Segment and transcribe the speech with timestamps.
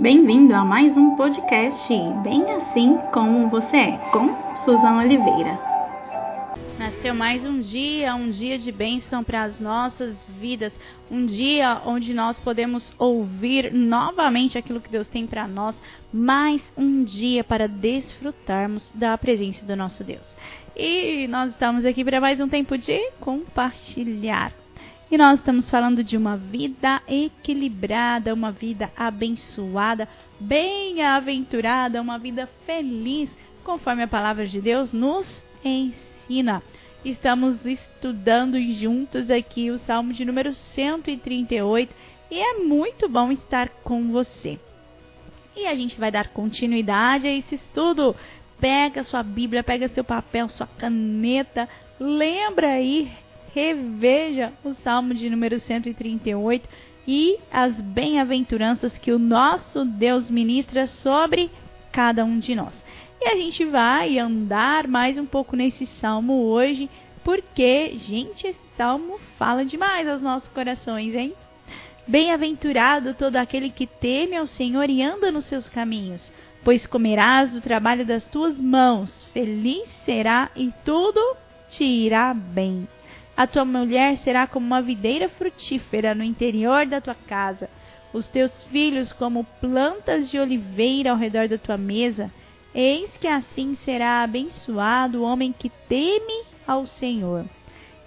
[0.00, 1.92] Bem-vindo a mais um podcast
[2.22, 4.28] Bem Assim Como Você É, com
[4.64, 5.58] Suzana Oliveira.
[6.78, 10.72] Nasceu mais um dia, um dia de bênção para as nossas vidas,
[11.10, 15.74] um dia onde nós podemos ouvir novamente aquilo que Deus tem para nós,
[16.12, 20.24] mais um dia para desfrutarmos da presença do nosso Deus.
[20.76, 24.52] E nós estamos aqui para mais um tempo de compartilhar.
[25.10, 30.06] E nós estamos falando de uma vida equilibrada, uma vida abençoada,
[30.38, 36.62] bem-aventurada, uma vida feliz, conforme a palavra de Deus nos ensina.
[37.02, 41.94] Estamos estudando juntos aqui o Salmo de número 138
[42.30, 44.60] e é muito bom estar com você.
[45.56, 48.14] E a gente vai dar continuidade a esse estudo.
[48.60, 51.66] Pega sua Bíblia, pega seu papel, sua caneta,
[51.98, 53.10] lembra aí,
[53.54, 56.68] reveja o Salmo de número 138
[57.06, 61.50] e as bem-aventuranças que o nosso Deus ministra sobre
[61.90, 62.74] cada um de nós.
[63.20, 66.88] E a gente vai andar mais um pouco nesse salmo hoje,
[67.24, 71.32] porque, gente, esse salmo fala demais aos nossos corações, hein?
[72.06, 77.60] Bem-aventurado todo aquele que teme ao Senhor e anda nos seus caminhos, pois comerás do
[77.60, 81.20] trabalho das tuas mãos, feliz será e tudo
[81.68, 82.88] te irá bem.
[83.38, 87.70] A tua mulher será como uma videira frutífera no interior da tua casa,
[88.12, 92.32] os teus filhos como plantas de oliveira ao redor da tua mesa.
[92.74, 97.44] Eis que assim será abençoado o homem que teme ao Senhor.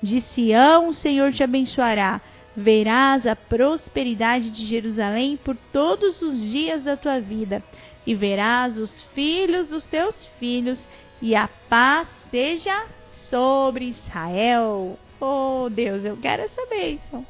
[0.03, 2.19] De Sião o Senhor te abençoará.
[2.53, 7.63] Verás a prosperidade de Jerusalém por todos os dias da tua vida,
[8.05, 10.85] e verás os filhos dos teus filhos,
[11.21, 12.85] e a paz seja
[13.29, 14.99] sobre Israel.
[15.23, 17.23] Oh Deus, eu quero essa bênção.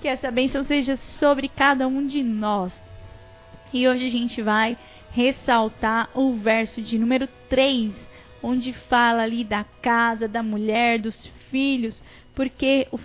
[0.00, 2.72] Que essa bênção seja sobre cada um de nós.
[3.70, 4.78] E hoje a gente vai
[5.10, 7.92] ressaltar o verso de número 3,
[8.42, 12.02] onde fala ali da casa, da mulher, dos filhos,
[12.34, 12.98] porque o,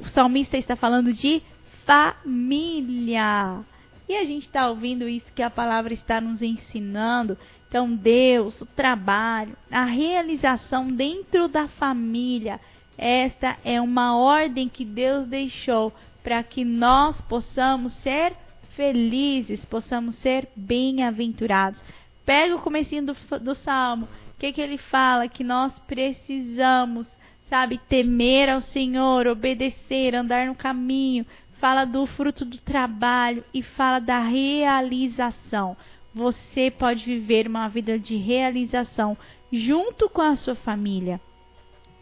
[0.00, 1.42] o salmista está falando de
[1.84, 3.60] família.
[4.08, 7.36] E a gente está ouvindo isso que a palavra está nos ensinando.
[7.68, 12.58] Então, Deus, o trabalho, a realização dentro da família
[13.02, 15.90] esta é uma ordem que Deus deixou
[16.22, 18.34] para que nós possamos ser
[18.76, 21.82] felizes, possamos ser bem-aventurados.
[22.26, 25.28] Pega o comecinho do, do Salmo, o que, que ele fala?
[25.28, 27.06] Que nós precisamos,
[27.48, 31.24] sabe, temer ao Senhor, obedecer, andar no caminho.
[31.58, 35.74] Fala do fruto do trabalho e fala da realização.
[36.14, 39.16] Você pode viver uma vida de realização
[39.50, 41.18] junto com a sua família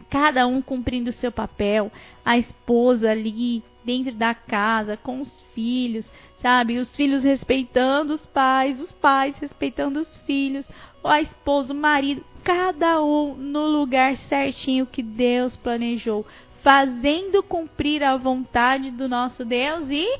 [0.09, 1.91] cada um cumprindo o seu papel,
[2.23, 6.05] a esposa ali dentro da casa com os filhos,
[6.41, 6.77] sabe?
[6.77, 10.69] Os filhos respeitando os pais, os pais respeitando os filhos,
[11.03, 16.25] a esposa, o marido, cada um no lugar certinho que Deus planejou,
[16.61, 20.19] fazendo cumprir a vontade do nosso Deus e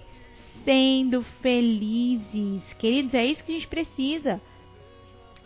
[0.63, 2.61] sendo felizes.
[2.78, 4.41] Queridos, é isso que a gente precisa.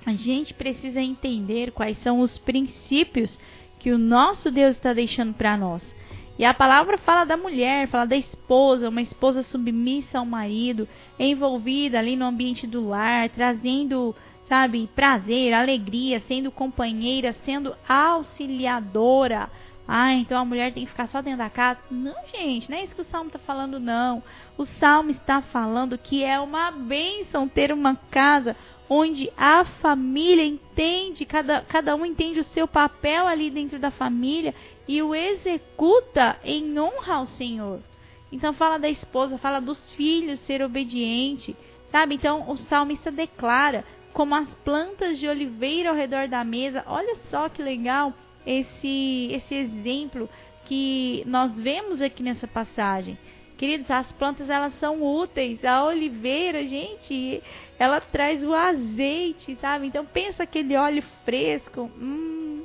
[0.06, 3.40] A gente precisa entender quais são os princípios
[3.84, 5.84] que o nosso Deus está deixando para nós.
[6.40, 10.88] E a palavra fala da mulher, fala da esposa, uma esposa submissa ao marido,
[11.20, 14.16] envolvida ali no ambiente do lar, trazendo,
[14.48, 19.50] sabe, prazer, alegria, sendo companheira, sendo auxiliadora.
[19.88, 21.80] Ah, então a mulher tem que ficar só dentro da casa?
[21.92, 24.24] Não, gente, não é isso que o salmo está falando, não.
[24.58, 28.56] O salmo está falando que é uma bênção ter uma casa
[28.90, 34.54] onde a família entende, cada, cada um entende o seu papel ali dentro da família
[34.88, 37.82] e o executa em honra ao Senhor.
[38.32, 41.56] Então fala da esposa, fala dos filhos ser obediente,
[41.92, 42.16] sabe?
[42.16, 46.84] Então o salmista declara como as plantas de oliveira ao redor da mesa.
[46.88, 48.14] Olha só que legal
[48.46, 50.30] esse esse exemplo
[50.66, 53.18] que nós vemos aqui nessa passagem.
[53.58, 55.64] Queridos, as plantas elas são úteis.
[55.64, 57.42] A oliveira, gente,
[57.78, 59.88] ela traz o azeite, sabe?
[59.88, 62.64] Então pensa aquele óleo fresco, hum,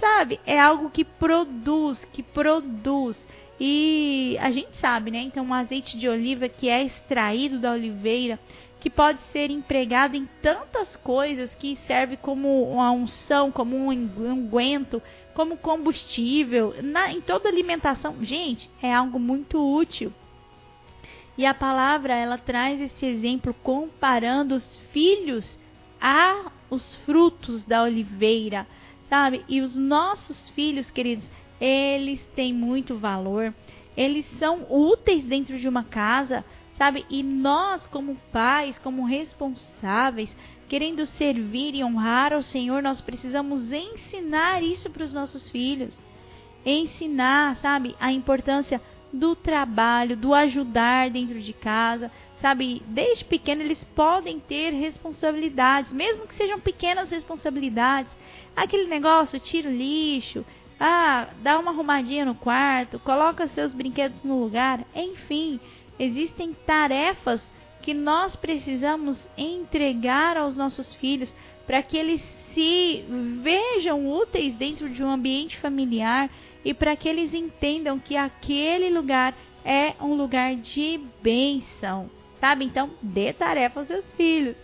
[0.00, 0.40] sabe?
[0.46, 3.18] É algo que produz, que produz.
[3.58, 5.20] E a gente sabe, né?
[5.20, 8.38] Então, um azeite de oliva que é extraído da oliveira,
[8.84, 15.02] que pode ser empregado em tantas coisas, que serve como uma unção, como um unguento,
[15.32, 18.22] como combustível, na, em toda alimentação.
[18.22, 20.12] Gente, é algo muito útil.
[21.38, 25.58] E a palavra ela traz esse exemplo comparando os filhos
[25.98, 28.66] a os frutos da oliveira,
[29.08, 29.46] sabe?
[29.48, 31.26] E os nossos filhos, queridos,
[31.58, 33.54] eles têm muito valor.
[33.96, 36.44] Eles são úteis dentro de uma casa,
[36.76, 37.04] sabe?
[37.08, 40.34] E nós, como pais, como responsáveis,
[40.68, 45.98] querendo servir e honrar ao Senhor, nós precisamos ensinar isso para os nossos filhos.
[46.64, 48.80] Ensinar, sabe, a importância
[49.12, 52.10] do trabalho, do ajudar dentro de casa,
[52.40, 52.82] sabe?
[52.88, 58.10] Desde pequeno eles podem ter responsabilidades, mesmo que sejam pequenas responsabilidades.
[58.56, 60.44] Aquele negócio, tira o lixo,
[60.80, 65.60] ah, dá uma arrumadinha no quarto, coloca seus brinquedos no lugar, enfim,
[65.98, 67.42] existem tarefas
[67.82, 71.34] que nós precisamos entregar aos nossos filhos
[71.66, 72.22] para que eles
[72.54, 73.04] se
[73.42, 76.30] vejam úteis dentro de um ambiente familiar
[76.64, 82.10] e para que eles entendam que aquele lugar é um lugar de bênção,
[82.40, 82.64] sabe?
[82.64, 84.56] Então, dê tarefa aos seus filhos.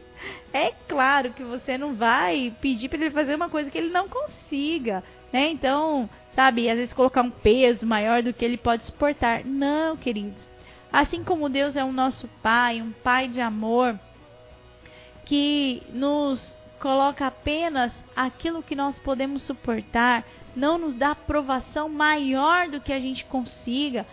[0.53, 4.09] É claro que você não vai pedir para ele fazer uma coisa que ele não
[4.09, 5.50] consiga, né?
[5.50, 9.44] Então, sabe, às vezes colocar um peso maior do que ele pode suportar.
[9.44, 10.50] Não, queridos.
[10.93, 13.99] Assim como Deus é o nosso Pai, um Pai de amor,
[15.25, 20.25] que nos coloca apenas aquilo que nós podemos suportar,
[20.57, 24.07] não nos dá aprovação maior do que a gente consiga.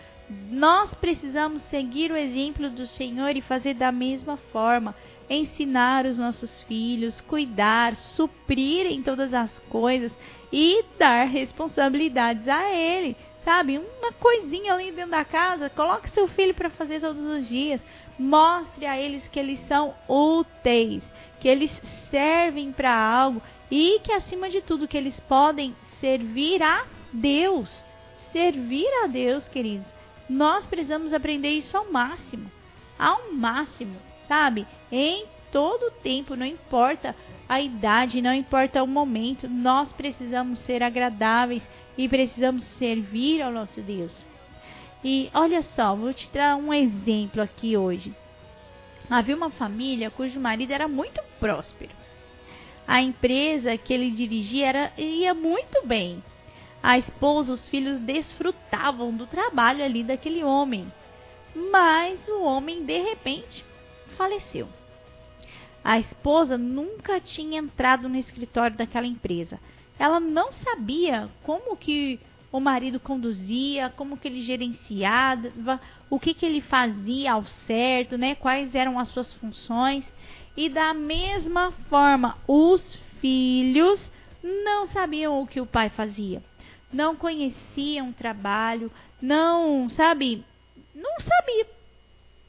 [0.50, 4.94] Nós precisamos seguir o exemplo do Senhor e fazer da mesma forma.
[5.28, 10.12] Ensinar os nossos filhos, cuidar, suprir em todas as coisas
[10.52, 13.16] e dar responsabilidades a Ele.
[13.44, 17.80] Sabe, uma coisinha ali dentro da casa, coloque seu filho para fazer todos os dias.
[18.18, 21.04] Mostre a eles que eles são úteis,
[21.40, 21.70] que eles
[22.10, 23.40] servem para algo
[23.70, 27.84] e que acima de tudo que eles podem servir a Deus.
[28.32, 29.94] Servir a Deus, queridos.
[30.28, 32.50] Nós precisamos aprender isso ao máximo.
[32.98, 33.96] Ao máximo,
[34.26, 34.66] sabe?
[34.90, 37.14] Em todo o tempo, não importa
[37.48, 41.62] a idade, não importa o momento, nós precisamos ser agradáveis
[41.96, 44.24] e precisamos servir ao nosso Deus.
[45.02, 48.14] E olha só, vou te dar um exemplo aqui hoje.
[49.08, 51.92] Havia uma família cujo marido era muito próspero.
[52.86, 56.22] A empresa que ele dirigia era, ia muito bem.
[56.82, 60.90] A esposa, os filhos desfrutavam do trabalho ali daquele homem.
[61.54, 63.64] Mas o homem, de repente,
[64.16, 64.68] faleceu.
[65.84, 69.58] A esposa nunca tinha entrado no escritório daquela empresa.
[69.98, 72.20] Ela não sabia como que
[72.50, 78.34] o marido conduzia, como que ele gerenciava, o que que ele fazia ao certo, né?
[78.34, 80.10] Quais eram as suas funções.
[80.56, 84.00] E da mesma forma, os filhos
[84.42, 86.42] não sabiam o que o pai fazia.
[86.92, 88.90] Não conheciam o trabalho,
[89.20, 90.44] não, sabe,
[90.94, 91.66] não sabia.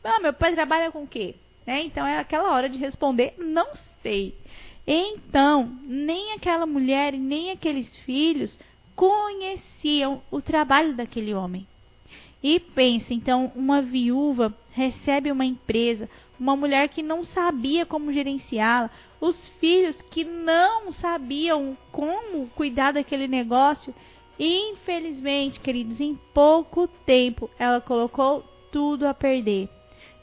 [0.04, 1.36] Ah, meu pai trabalha com o quê?
[1.70, 1.84] Né?
[1.84, 3.68] Então é aquela hora de responder, não
[4.02, 4.34] sei.
[4.88, 8.58] Então, nem aquela mulher nem aqueles filhos
[8.96, 11.68] conheciam o trabalho daquele homem.
[12.42, 18.90] E pense, então, uma viúva recebe uma empresa, uma mulher que não sabia como gerenciá-la,
[19.22, 23.94] os filhos que não sabiam como cuidar daquele negócio.
[24.40, 29.70] E, infelizmente, queridos, em pouco tempo ela colocou tudo a perder.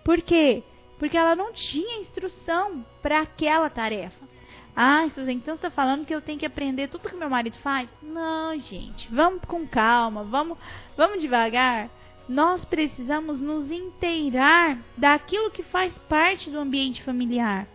[0.03, 0.65] Por quê?
[0.65, 0.76] Porque
[1.17, 4.27] ela não tinha instrução para aquela tarefa.
[4.75, 7.57] Ah, Susan, então você está falando que eu tenho que aprender tudo que meu marido
[7.59, 7.89] faz?
[8.03, 9.13] Não, gente.
[9.13, 10.59] Vamos com calma, vamos,
[10.97, 11.91] vamos devagar
[12.29, 17.69] nós precisamos nos inteirar daquilo que faz parte do ambiente familiar.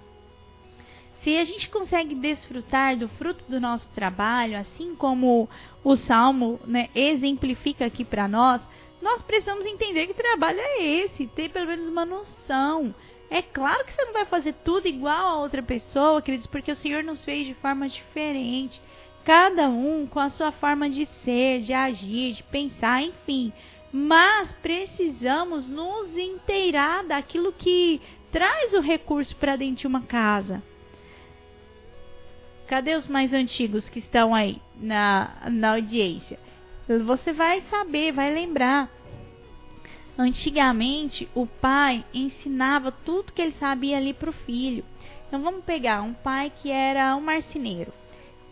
[1.21, 5.47] Se a gente consegue desfrutar do fruto do nosso trabalho, assim como
[5.83, 8.61] o Salmo né, exemplifica aqui para nós,
[9.01, 12.93] nós precisamos entender que trabalho é esse, ter pelo menos uma noção.
[13.31, 16.75] É claro que você não vai fazer tudo igual a outra pessoa, queridos, porque o
[16.75, 18.79] Senhor nos fez de forma diferente.
[19.23, 23.51] Cada um com a sua forma de ser, de agir, de pensar, enfim
[23.91, 30.63] mas precisamos nos inteirar daquilo que traz o recurso para dentro de uma casa.
[32.67, 36.39] Cadê os mais antigos que estão aí na, na audiência?
[36.87, 38.89] Você vai saber, vai lembrar.
[40.21, 44.85] Antigamente, o pai ensinava tudo que ele sabia ali para o filho.
[45.27, 47.91] Então, vamos pegar um pai que era um marceneiro.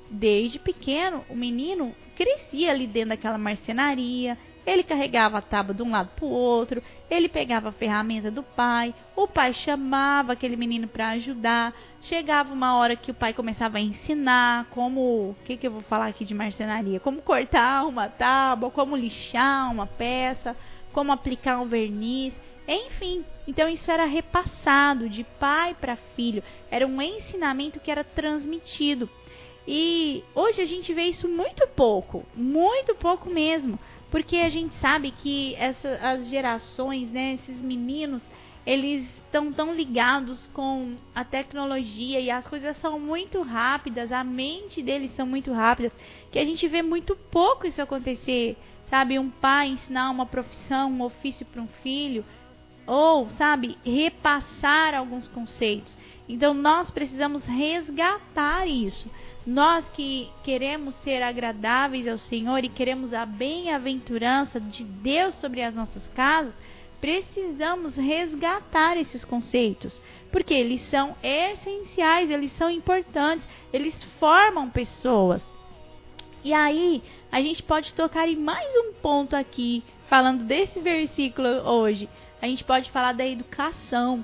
[0.09, 4.35] Desde pequeno, o menino crescia ali dentro daquela marcenaria,
[4.65, 8.41] ele carregava a tábua de um lado para o outro, ele pegava a ferramenta do
[8.41, 11.71] pai, o pai chamava aquele menino para ajudar.
[12.01, 15.81] Chegava uma hora que o pai começava a ensinar como, o que, que eu vou
[15.81, 16.99] falar aqui de marcenaria?
[16.99, 20.55] Como cortar uma tábua, como lixar uma peça,
[20.91, 22.34] como aplicar um verniz.
[22.67, 29.10] Enfim, então isso era repassado de pai para filho, era um ensinamento que era transmitido.
[29.67, 33.79] E hoje a gente vê isso muito pouco, muito pouco mesmo
[34.12, 38.22] porque a gente sabe que essa, as gerações, né, esses meninos,
[38.65, 44.81] eles estão tão ligados com a tecnologia e as coisas são muito rápidas, a mente
[44.81, 45.91] deles são muito rápidas,
[46.31, 48.58] que a gente vê muito pouco isso acontecer.
[48.89, 52.25] Sabe, um pai ensinar uma profissão, um ofício para um filho,
[52.88, 55.96] ou, sabe, repassar alguns conceitos.
[56.27, 59.10] Então nós precisamos resgatar isso.
[59.46, 65.74] Nós que queremos ser agradáveis ao Senhor e queremos a bem-aventurança de Deus sobre as
[65.74, 66.53] nossas casas,
[67.00, 70.00] precisamos resgatar esses conceitos,
[70.31, 75.41] porque eles são essenciais, eles são importantes, eles formam pessoas.
[76.41, 82.08] E aí, a gente pode tocar em mais um ponto aqui, falando desse versículo hoje.
[82.41, 84.24] A gente pode falar da educação,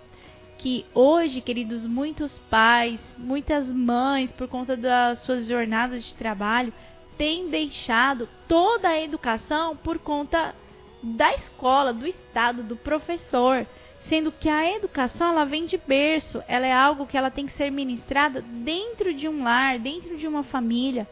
[0.58, 6.74] que hoje, queridos, muitos pais, muitas mães, por conta das suas jornadas de trabalho,
[7.18, 10.56] têm deixado toda a educação por conta
[11.04, 13.68] da escola, do estado, do professor,
[14.04, 17.54] sendo que a educação ela vem de berço, ela é algo que ela tem que
[17.54, 21.06] ser ministrada dentro de um lar, dentro de uma família.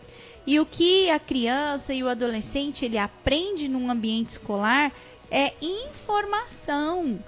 [0.46, 4.92] E o que a criança e o adolescente ele aprende num ambiente escolar
[5.32, 7.20] é informação.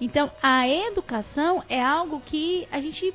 [0.00, 3.14] Então, a educação é algo que a gente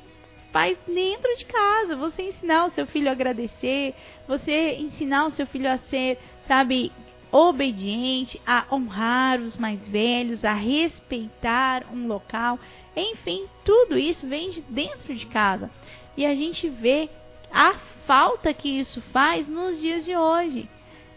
[0.52, 1.96] faz dentro de casa.
[1.96, 3.94] Você ensinar o seu filho a agradecer,
[4.26, 6.90] você ensinar o seu filho a ser, sabe,
[7.30, 12.58] obediente, a honrar os mais velhos, a respeitar um local.
[12.96, 15.70] Enfim, tudo isso vem de dentro de casa.
[16.16, 17.08] E a gente vê
[17.52, 17.74] a
[18.06, 20.68] falta que isso faz nos dias de hoje.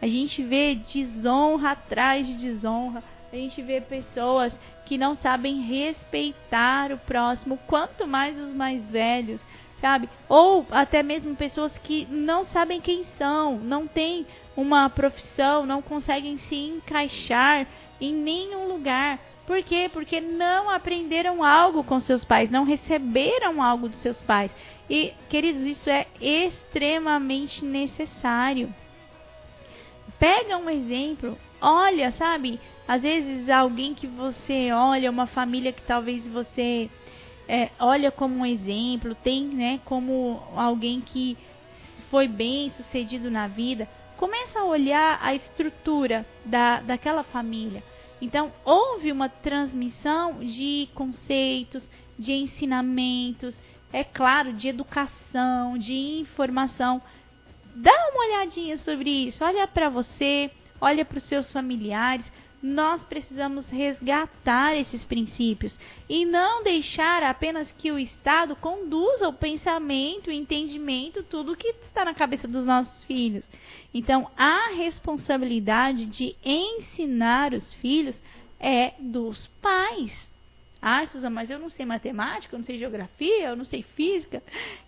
[0.01, 3.03] A gente vê desonra atrás de desonra.
[3.31, 4.51] A gente vê pessoas
[4.85, 9.39] que não sabem respeitar o próximo, quanto mais os mais velhos,
[9.79, 10.09] sabe?
[10.27, 16.37] Ou até mesmo pessoas que não sabem quem são, não têm uma profissão, não conseguem
[16.37, 17.65] se encaixar
[18.01, 19.17] em nenhum lugar.
[19.47, 19.89] Por quê?
[19.91, 24.51] Porque não aprenderam algo com seus pais, não receberam algo dos seus pais.
[24.91, 28.75] E, queridos, isso é extremamente necessário.
[30.19, 32.59] Pega um exemplo, olha, sabe?
[32.85, 36.89] Às vezes alguém que você olha, uma família que talvez você
[37.47, 41.37] é, olha como um exemplo, tem, né, como alguém que
[42.09, 47.81] foi bem sucedido na vida começa a olhar a estrutura da, daquela família.
[48.21, 53.59] Então, houve uma transmissão de conceitos, de ensinamentos,
[53.93, 57.01] é claro, de educação, de informação.
[57.75, 62.25] Dá uma olhadinha sobre isso, olha para você, olha para os seus familiares,
[62.61, 70.27] nós precisamos resgatar esses princípios e não deixar apenas que o Estado conduza o pensamento,
[70.27, 73.43] o entendimento, tudo que está na cabeça dos nossos filhos.
[73.93, 78.21] Então, a responsabilidade de ensinar os filhos
[78.59, 80.30] é dos pais.
[80.81, 84.41] Ah, Suzana, mas eu não sei matemática, eu não sei geografia, eu não sei física.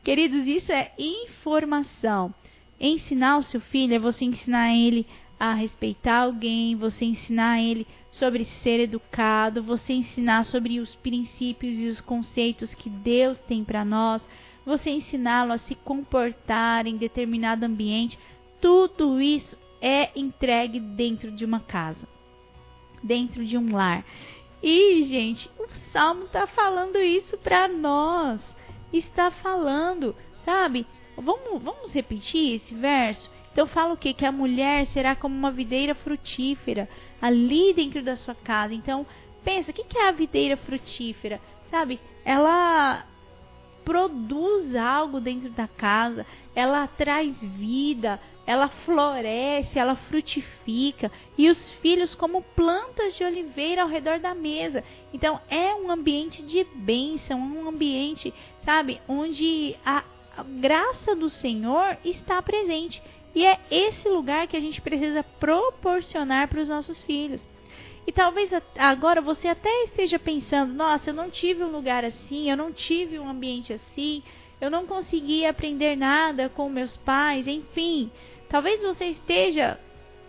[0.03, 2.33] Queridos, isso é informação.
[2.79, 5.05] Ensinar o seu filho é você ensinar ele
[5.39, 11.87] a respeitar alguém, você ensinar ele sobre ser educado, você ensinar sobre os princípios e
[11.87, 14.27] os conceitos que Deus tem para nós,
[14.65, 18.17] você ensiná-lo a se comportar em determinado ambiente.
[18.61, 22.07] Tudo isso é entregue dentro de uma casa,
[23.03, 24.05] dentro de um lar.
[24.63, 28.39] E, gente, o Salmo está falando isso para nós.
[28.93, 30.15] Está falando,
[30.45, 30.87] sabe?
[31.17, 33.29] Vamos, vamos repetir esse verso?
[33.51, 34.13] Então fala o quê?
[34.13, 36.87] Que a mulher será como uma videira frutífera
[37.21, 38.73] ali dentro da sua casa.
[38.73, 39.05] Então,
[39.43, 41.41] pensa, o que é a videira frutífera?
[41.69, 41.99] Sabe?
[42.23, 43.05] Ela
[43.83, 46.25] produz algo dentro da casa,
[46.55, 53.87] ela traz vida, ela floresce, ela frutifica, e os filhos como plantas de oliveira ao
[53.87, 54.83] redor da mesa.
[55.13, 60.03] Então é um ambiente de bênção, um ambiente, sabe, onde a,
[60.59, 63.01] graça do Senhor está presente.
[63.35, 67.47] E é esse lugar que a gente precisa proporcionar para os nossos filhos.
[68.05, 72.57] E talvez agora você até esteja pensando: nossa, eu não tive um lugar assim, eu
[72.57, 74.21] não tive um ambiente assim,
[74.59, 78.11] eu não consegui aprender nada com meus pais, enfim.
[78.49, 79.79] Talvez você esteja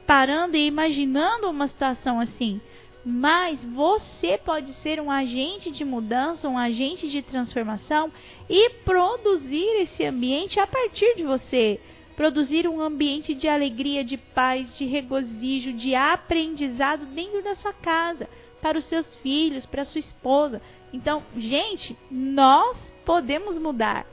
[0.06, 2.60] parando e imaginando uma situação assim.
[3.04, 8.10] Mas você pode ser um agente de mudança, um agente de transformação
[8.48, 11.78] e produzir esse ambiente a partir de você
[12.16, 18.28] produzir um ambiente de alegria, de paz, de regozijo, de aprendizado dentro da sua casa,
[18.60, 20.62] para os seus filhos, para a sua esposa.
[20.92, 24.06] Então, gente, nós podemos mudar.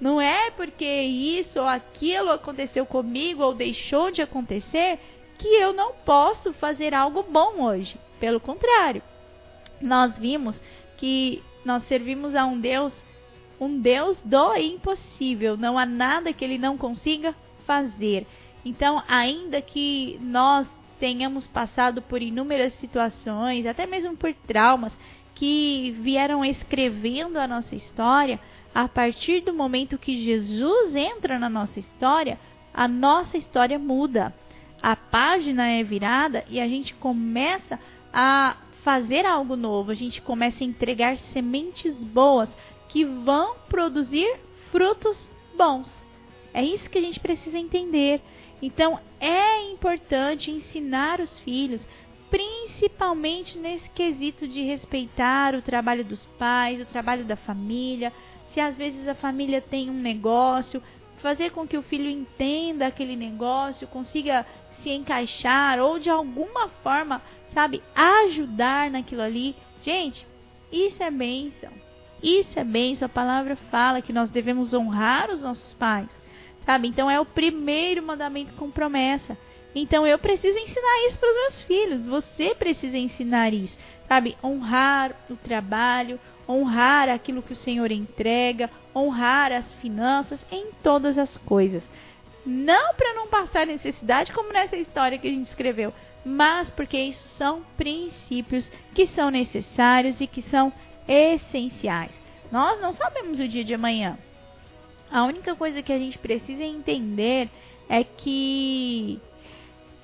[0.00, 4.98] Não é porque isso ou aquilo aconteceu comigo ou deixou de acontecer
[5.38, 7.98] que eu não posso fazer algo bom hoje.
[8.18, 9.02] Pelo contrário,
[9.80, 10.60] nós vimos
[10.96, 12.94] que nós servimos a um Deus,
[13.60, 15.56] um Deus do impossível.
[15.56, 17.34] Não há nada que ele não consiga
[17.66, 18.26] fazer.
[18.64, 20.66] Então, ainda que nós
[20.98, 24.96] tenhamos passado por inúmeras situações, até mesmo por traumas
[25.34, 28.40] que vieram escrevendo a nossa história,
[28.74, 32.38] a partir do momento que Jesus entra na nossa história,
[32.72, 34.34] a nossa história muda.
[34.82, 37.78] A página é virada e a gente começa
[38.12, 42.48] a fazer algo novo, a gente começa a entregar sementes boas
[42.88, 44.38] que vão produzir
[44.70, 45.90] frutos bons.
[46.52, 48.20] É isso que a gente precisa entender.
[48.62, 51.86] Então, é importante ensinar os filhos,
[52.30, 58.12] principalmente nesse quesito de respeitar o trabalho dos pais, o trabalho da família.
[58.52, 60.82] Se às vezes a família tem um negócio,
[61.18, 64.46] fazer com que o filho entenda aquele negócio, consiga
[64.78, 69.54] se encaixar ou de alguma forma, sabe, ajudar naquilo ali.
[69.82, 70.26] Gente,
[70.70, 71.70] isso é bênção.
[72.22, 73.06] Isso é bênção.
[73.06, 76.08] A palavra fala que nós devemos honrar os nossos pais.
[76.64, 76.88] Sabe?
[76.88, 79.36] Então é o primeiro mandamento com promessa.
[79.74, 82.06] Então eu preciso ensinar isso para os meus filhos.
[82.06, 83.78] Você precisa ensinar isso.
[84.08, 84.36] Sabe?
[84.42, 86.18] Honrar o trabalho,
[86.48, 91.82] honrar aquilo que o Senhor entrega, honrar as finanças em todas as coisas.
[92.44, 95.92] Não para não passar necessidade, como nessa história que a gente escreveu,
[96.24, 100.72] mas porque isso são princípios que são necessários e que são
[101.08, 102.12] essenciais.
[102.50, 104.18] Nós não sabemos o dia de amanhã.
[105.10, 107.48] A única coisa que a gente precisa entender
[107.88, 109.20] é que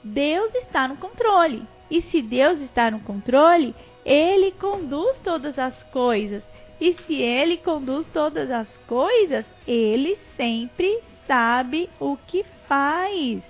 [0.03, 1.63] Deus está no controle.
[1.91, 6.43] E se Deus está no controle, ele conduz todas as coisas.
[6.81, 13.43] E se ele conduz todas as coisas, ele sempre sabe o que faz.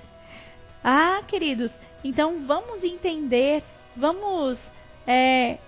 [0.84, 1.70] Ah, queridos,
[2.02, 3.62] então vamos entender,
[3.96, 4.58] vamos
[5.06, 5.58] é,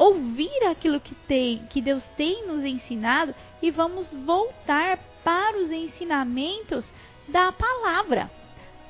[0.00, 6.90] ouvir aquilo que tem, que Deus tem nos ensinado e vamos voltar para os ensinamentos
[7.28, 8.30] da palavra.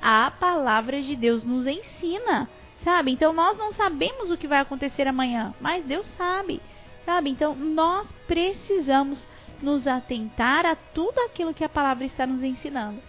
[0.00, 2.48] A palavra de Deus nos ensina,
[2.84, 3.10] sabe?
[3.10, 6.62] Então nós não sabemos o que vai acontecer amanhã, mas Deus sabe,
[7.04, 7.28] sabe?
[7.28, 9.26] Então nós precisamos
[9.60, 13.02] nos atentar a tudo aquilo que a palavra está nos ensinando.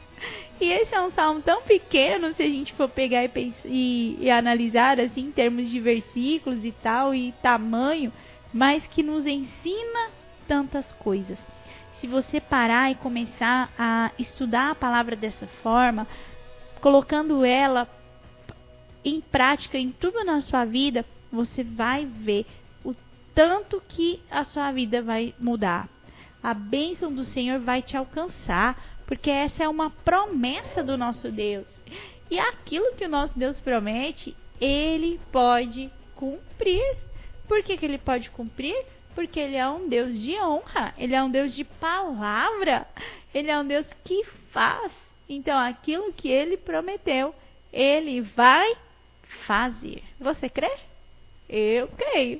[0.61, 4.29] E esse é um salmo tão pequeno, se a gente for pegar e, e, e
[4.29, 8.13] analisar assim, em termos de versículos e tal, e tamanho,
[8.53, 10.09] mas que nos ensina
[10.47, 11.39] tantas coisas
[12.01, 16.07] se você parar e começar a estudar a palavra dessa forma,
[16.81, 17.87] colocando ela
[19.05, 22.47] em prática em tudo na sua vida, você vai ver
[22.83, 22.95] o
[23.35, 25.87] tanto que a sua vida vai mudar.
[26.41, 28.75] A bênção do Senhor vai te alcançar,
[29.11, 31.67] porque essa é uma promessa do nosso Deus.
[32.29, 36.95] E aquilo que o nosso Deus promete, ele pode cumprir.
[37.45, 38.85] Por que, que ele pode cumprir?
[39.13, 42.87] Porque ele é um Deus de honra, ele é um Deus de palavra,
[43.33, 44.93] ele é um Deus que faz.
[45.27, 47.35] Então, aquilo que ele prometeu,
[47.73, 48.77] ele vai
[49.45, 50.01] fazer.
[50.21, 50.71] Você crê?
[51.49, 52.39] Eu creio.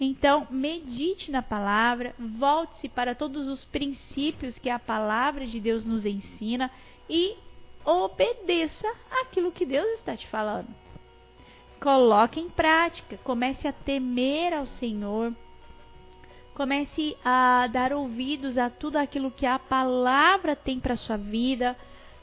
[0.00, 6.06] Então, medite na palavra, volte-se para todos os princípios que a palavra de Deus nos
[6.06, 6.70] ensina
[7.08, 7.36] e
[7.84, 8.88] obedeça
[9.20, 10.68] aquilo que Deus está te falando.
[11.78, 15.34] Coloque em prática, comece a temer ao Senhor
[16.60, 21.74] Comece a dar ouvidos a tudo aquilo que a palavra tem para sua vida.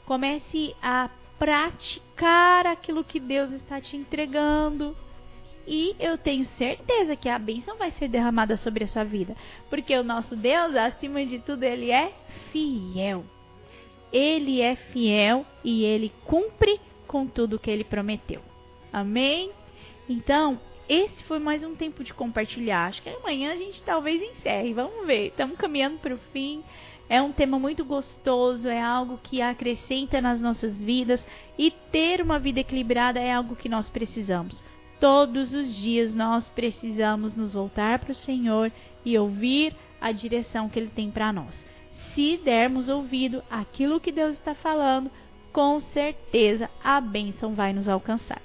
[0.04, 4.96] Comece a praticar aquilo que Deus está te entregando.
[5.70, 9.36] E eu tenho certeza que a bênção vai ser derramada sobre a sua vida.
[9.68, 12.10] Porque o nosso Deus, acima de tudo, ele é
[12.50, 13.22] fiel.
[14.10, 18.40] Ele é fiel e ele cumpre com tudo que ele prometeu.
[18.90, 19.50] Amém?
[20.08, 22.86] Então, esse foi mais um tempo de compartilhar.
[22.86, 24.72] Acho que amanhã a gente talvez encerre.
[24.72, 25.26] Vamos ver.
[25.26, 26.64] Estamos caminhando para o fim.
[27.10, 31.26] É um tema muito gostoso, é algo que acrescenta nas nossas vidas
[31.58, 34.62] e ter uma vida equilibrada é algo que nós precisamos.
[35.00, 38.72] Todos os dias nós precisamos nos voltar para o Senhor
[39.04, 41.54] e ouvir a direção que Ele tem para nós.
[42.14, 45.10] Se dermos ouvido àquilo que Deus está falando,
[45.52, 48.42] com certeza a bênção vai nos alcançar.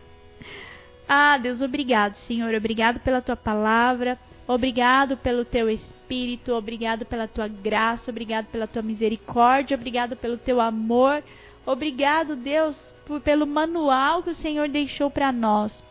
[1.08, 2.54] Ah, Deus, obrigado, Senhor.
[2.54, 4.18] Obrigado pela tua palavra.
[4.48, 6.54] Obrigado pelo teu espírito.
[6.54, 8.12] Obrigado pela tua graça.
[8.12, 9.76] Obrigado pela tua misericórdia.
[9.76, 11.24] Obrigado pelo teu amor.
[11.66, 15.84] Obrigado, Deus, por, pelo manual que o Senhor deixou para nós.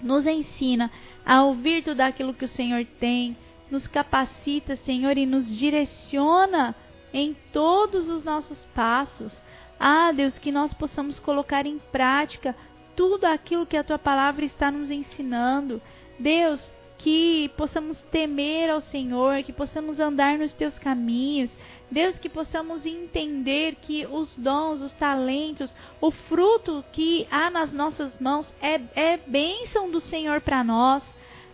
[0.00, 0.90] Nos ensina
[1.24, 3.36] a ouvir tudo aquilo que o Senhor tem.
[3.70, 6.74] Nos capacita, Senhor, e nos direciona
[7.12, 9.42] em todos os nossos passos.
[9.78, 12.54] Ah, Deus, que nós possamos colocar em prática
[12.96, 15.80] tudo aquilo que a tua palavra está nos ensinando.
[16.18, 16.60] Deus,
[16.98, 21.50] que possamos temer ao Senhor, que possamos andar nos teus caminhos.
[21.90, 28.18] Deus, que possamos entender que os dons, os talentos, o fruto que há nas nossas
[28.20, 31.02] mãos é, é bênção do Senhor para nós.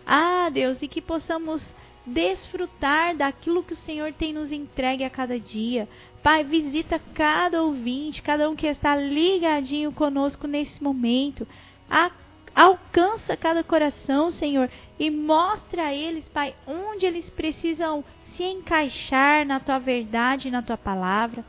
[0.05, 1.63] Ah, Deus, e que possamos
[2.05, 5.87] desfrutar daquilo que o Senhor tem nos entregue a cada dia.
[6.21, 11.47] Pai, visita cada ouvinte, cada um que está ligadinho conosco nesse momento.
[11.89, 12.11] A
[12.55, 19.59] Alcança cada coração, Senhor, e mostra a eles, Pai, onde eles precisam se encaixar na
[19.59, 21.43] tua verdade na tua palavra.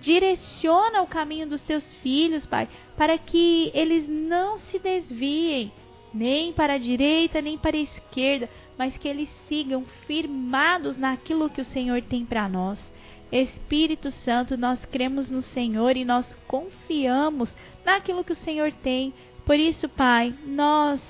[0.00, 5.72] Direciona o caminho dos teus filhos, Pai, para que eles não se desviem
[6.14, 8.48] nem para a direita, nem para a esquerda,
[8.78, 12.92] mas que eles sigam firmados naquilo que o Senhor tem para nós.
[13.32, 17.52] Espírito Santo, nós cremos no Senhor e nós confiamos
[17.84, 19.14] naquilo que o Senhor tem
[19.44, 21.00] por isso, Pai, nós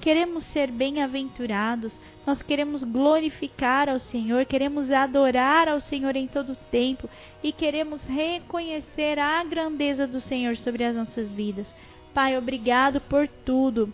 [0.00, 6.56] queremos ser bem-aventurados, nós queremos glorificar ao Senhor, queremos adorar ao Senhor em todo o
[6.56, 7.08] tempo
[7.42, 11.72] e queremos reconhecer a grandeza do Senhor sobre as nossas vidas.
[12.14, 13.92] Pai, obrigado por tudo.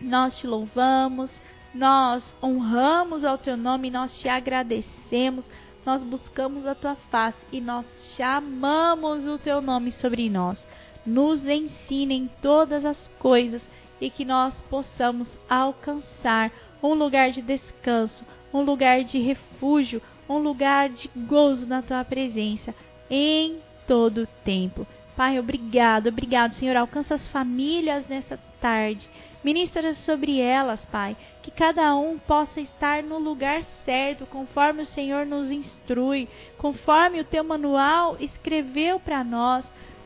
[0.00, 1.40] Nós te louvamos,
[1.72, 5.48] nós honramos ao teu nome, nós te agradecemos,
[5.86, 10.64] nós buscamos a tua face e nós chamamos o teu nome sobre nós
[11.04, 13.62] nos ensine em todas as coisas
[14.00, 16.50] e que nós possamos alcançar
[16.82, 22.74] um lugar de descanso, um lugar de refúgio, um lugar de gozo na tua presença
[23.10, 24.86] em todo o tempo.
[25.16, 26.76] Pai, obrigado, obrigado, Senhor.
[26.76, 29.08] Alcança as famílias nessa tarde.
[29.44, 35.24] Ministra sobre elas, Pai, que cada um possa estar no lugar certo, conforme o Senhor
[35.24, 39.64] nos instrui, conforme o teu manual escreveu para nós.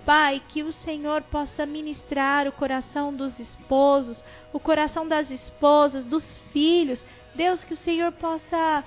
[0.08, 6.24] Pai, que o Senhor possa ministrar o coração dos esposos, o coração das esposas, dos
[6.50, 7.04] filhos.
[7.34, 8.82] Deus, que o Senhor possa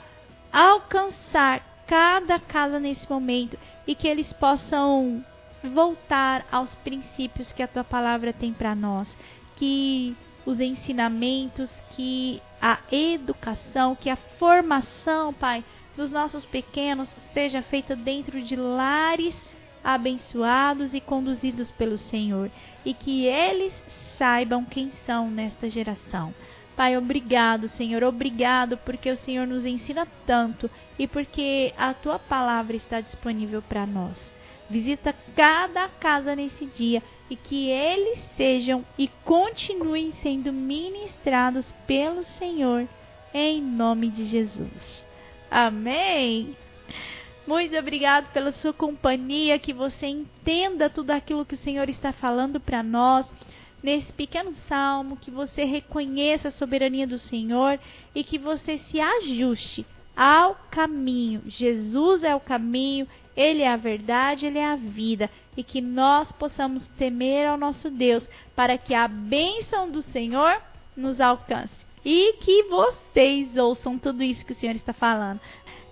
[0.52, 3.56] alcançar cada casa nesse momento
[3.86, 5.24] e que eles possam
[5.64, 9.08] voltar aos princípios que a tua palavra tem para nós.
[9.56, 15.64] Que os ensinamentos, que a educação, que a formação, Pai,
[15.96, 19.51] dos nossos pequenos seja feita dentro de lares
[19.84, 22.52] abençoados e conduzidos pelo Senhor,
[22.86, 23.74] e que eles
[24.17, 26.34] saibam quem são nesta geração.
[26.76, 32.76] Pai, obrigado, Senhor, obrigado porque o Senhor nos ensina tanto e porque a tua palavra
[32.76, 34.32] está disponível para nós.
[34.70, 42.88] Visita cada casa nesse dia e que eles sejam e continuem sendo ministrados pelo Senhor,
[43.34, 45.06] em nome de Jesus.
[45.50, 46.56] Amém.
[47.52, 52.62] Muito obrigado pela sua companhia, que você entenda tudo aquilo que o Senhor está falando
[52.62, 53.30] para nós
[53.84, 57.78] nesse pequeno salmo, que você reconheça a soberania do Senhor
[58.16, 59.86] e que você se ajuste
[60.16, 61.42] ao caminho.
[61.46, 66.32] Jesus é o caminho, ele é a verdade, ele é a vida, e que nós
[66.32, 70.62] possamos temer ao nosso Deus, para que a bênção do Senhor
[70.96, 71.92] nos alcance.
[72.04, 75.40] E que vocês ouçam tudo isso que o Senhor está falando.